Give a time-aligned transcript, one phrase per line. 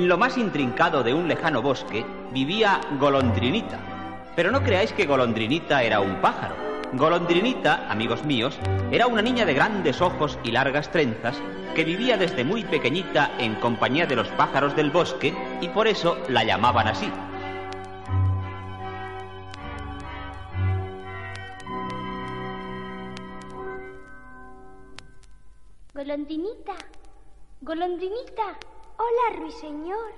[0.00, 3.78] En lo más intrincado de un lejano bosque vivía Golondrinita.
[4.34, 6.54] Pero no creáis que Golondrinita era un pájaro.
[6.94, 8.58] Golondrinita, amigos míos,
[8.90, 11.36] era una niña de grandes ojos y largas trenzas
[11.74, 16.16] que vivía desde muy pequeñita en compañía de los pájaros del bosque y por eso
[16.30, 17.12] la llamaban así.
[25.92, 26.76] Golondrinita,
[27.60, 28.69] golondrinita.
[29.02, 30.12] Hola, ruiseñor.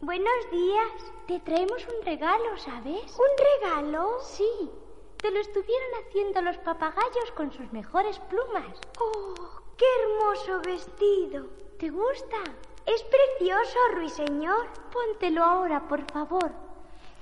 [0.00, 1.12] Buenos días.
[1.26, 3.14] Te traemos un regalo, ¿sabes?
[3.18, 4.20] ¿Un regalo?
[4.22, 4.70] Sí.
[5.18, 8.80] Te lo estuvieron haciendo los papagayos con sus mejores plumas.
[8.98, 9.34] ¡Oh,
[9.76, 11.46] qué hermoso vestido!
[11.78, 12.38] ¿Te gusta?
[12.86, 14.66] Es precioso, ruiseñor.
[14.90, 16.52] Póntelo ahora, por favor.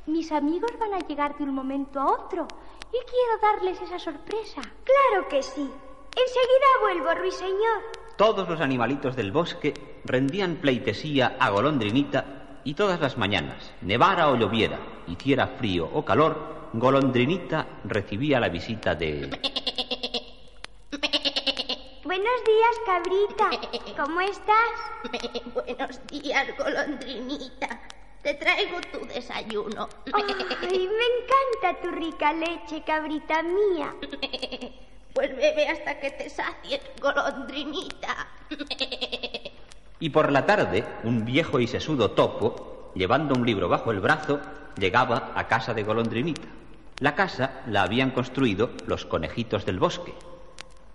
[0.06, 2.46] Mis amigos van a llegar de un momento a otro
[2.92, 4.62] y quiero darles esa sorpresa.
[4.84, 5.68] Claro que sí.
[6.16, 7.99] Enseguida vuelvo, ruiseñor.
[8.20, 9.72] Todos los animalitos del bosque
[10.04, 16.68] rendían pleitesía a Golondrinita y todas las mañanas, nevara o lloviera, hiciera frío o calor,
[16.74, 19.20] Golondrinita recibía la visita de...
[22.04, 23.52] Buenos días, cabrita.
[23.96, 24.74] ¿Cómo estás?
[25.54, 27.80] Buenos días, golondrinita.
[28.22, 29.88] Te traigo tu desayuno.
[30.12, 30.24] Ay,
[30.68, 33.94] me encanta tu rica leche, cabrita mía.
[35.12, 38.28] Pues bebe hasta que te sacies, golondrinita.
[40.02, 44.40] Y por la tarde, un viejo y sesudo topo, llevando un libro bajo el brazo,
[44.78, 46.48] llegaba a casa de Golondrinita.
[47.00, 50.14] La casa la habían construido los conejitos del bosque.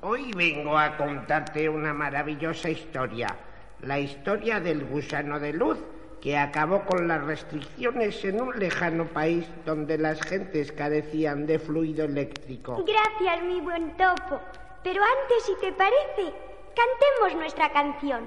[0.02, 3.36] Hoy vengo a contarte una maravillosa historia,
[3.82, 5.78] la historia del gusano de luz
[6.26, 12.06] que acabó con las restricciones en un lejano país donde las gentes carecían de fluido
[12.06, 12.84] eléctrico.
[12.84, 14.42] Gracias, mi buen topo.
[14.82, 16.34] Pero antes, si te parece,
[16.74, 18.24] cantemos nuestra canción.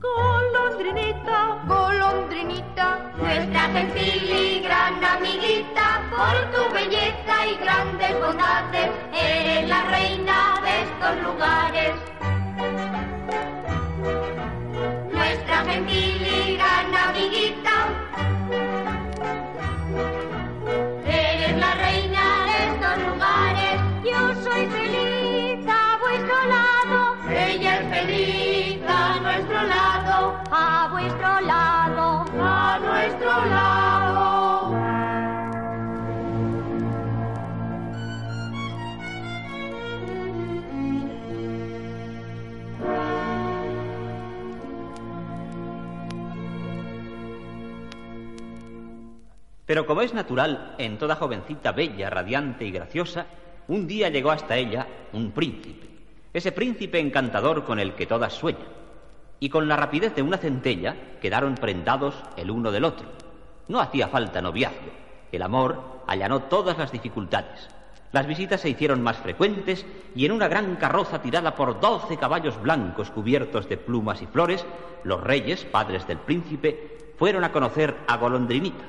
[0.00, 9.84] Golondrinita, golondrinita, nuestra gentil y gran amiguita, por tu belleza y grandes bondades, eres la
[9.84, 11.61] reina de estos lugares.
[33.12, 34.72] Nuestro lado.
[49.66, 53.26] Pero como es natural en toda jovencita bella, radiante y graciosa,
[53.68, 55.88] un día llegó hasta ella un príncipe,
[56.34, 58.81] ese príncipe encantador con el que todas sueñan.
[59.42, 63.08] Y con la rapidez de una centella quedaron prendados el uno del otro.
[63.66, 64.92] No hacía falta noviazgo.
[65.32, 67.68] El amor allanó todas las dificultades.
[68.12, 72.62] Las visitas se hicieron más frecuentes y en una gran carroza tirada por doce caballos
[72.62, 74.64] blancos cubiertos de plumas y flores,
[75.02, 78.84] los reyes, padres del príncipe, fueron a conocer a Golondrinita.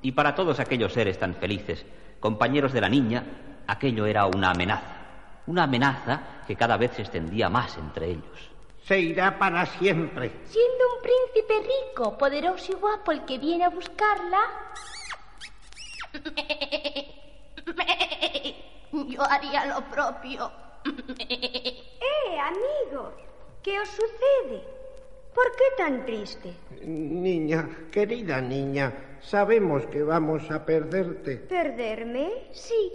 [0.00, 1.84] Y para todos aquellos seres tan felices,
[2.20, 3.24] compañeros de la niña,
[3.66, 4.94] aquello era una amenaza.
[5.48, 8.57] Una amenaza que cada vez se extendía más entre ellos.
[8.84, 10.32] Se irá para siempre.
[10.44, 14.40] Siendo un príncipe rico, poderoso y guapo el que viene a buscarla.
[18.92, 20.50] Yo haría lo propio.
[21.18, 23.12] ¡Eh, amigos!
[23.62, 24.62] ¿Qué os sucede?
[25.34, 26.54] ¿Por qué tan triste?
[26.82, 31.36] Niña, querida niña, sabemos que vamos a perderte.
[31.36, 32.48] ¿Perderme?
[32.52, 32.92] Sí.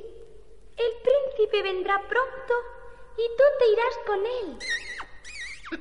[0.75, 2.53] El príncipe vendrá pronto
[3.15, 4.57] y tú te irás con él.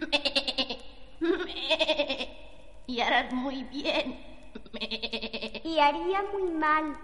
[2.87, 4.19] Y harás muy bien.
[5.65, 6.97] Y haría muy mal.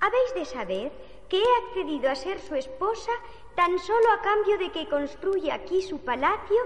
[0.00, 0.92] Habéis de saber
[1.28, 3.10] que he accedido a ser su esposa
[3.54, 6.56] tan solo a cambio de que construya aquí su palacio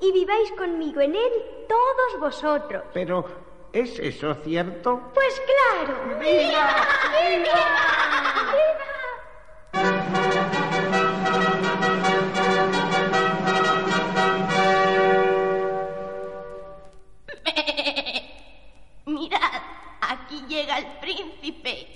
[0.00, 1.32] y viváis conmigo en él
[1.68, 2.84] todos vosotros.
[2.92, 3.24] Pero,
[3.72, 5.00] ¿es eso cierto?
[5.14, 6.18] Pues claro.
[6.20, 6.76] ¡Viva!
[19.32, 19.62] Mirad,
[20.00, 21.88] aquí llega el príncipe.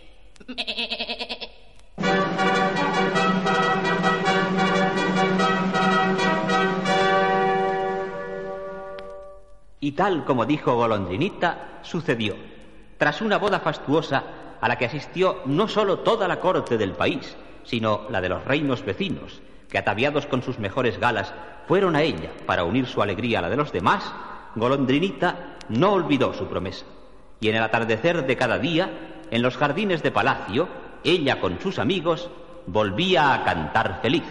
[9.81, 12.37] Y tal como dijo Golondrinita, sucedió.
[12.99, 14.25] Tras una boda fastuosa
[14.61, 18.45] a la que asistió no solo toda la corte del país, sino la de los
[18.45, 21.35] reinos vecinos, que ataviados con sus mejores galas
[21.69, 24.13] fueron a ella para unir su alegría a la de los demás,
[24.55, 26.87] Golondrinita no olvidó su promesa.
[27.41, 28.91] Y en el atardecer de cada día,
[29.31, 30.69] en los jardines de palacio,
[31.05, 32.31] ella con sus amigos
[32.67, 34.25] volvía a cantar feliz.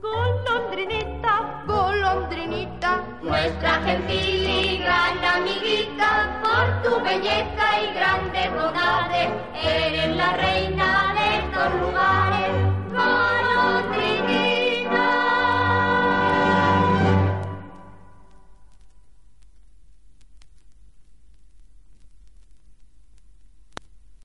[0.00, 9.28] Golondrinita, golondrinita, nuestra gentil y gran amiguita, por tu belleza y grandes bondades,
[9.62, 10.91] eres la reina